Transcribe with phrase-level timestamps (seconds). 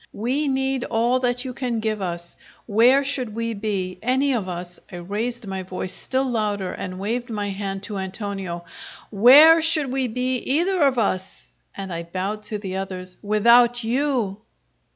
[0.13, 2.35] We need all that you can give us!
[2.65, 7.29] Where should we be any of us" (I raised my voice still louder and waved
[7.29, 8.65] my hand to Antonio),
[9.11, 14.37] "where should we be, either of us" (and I bowed to the others) "without you?"